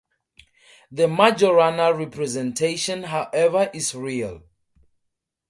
[0.91, 4.41] The Majorana representation however is real.